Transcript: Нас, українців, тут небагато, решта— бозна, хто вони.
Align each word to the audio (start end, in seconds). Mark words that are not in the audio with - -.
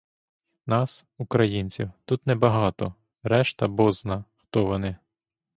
Нас, 0.65 1.05
українців, 1.17 1.91
тут 2.05 2.27
небагато, 2.27 2.93
решта— 3.23 3.67
бозна, 3.67 4.25
хто 4.37 4.65
вони. 4.65 4.95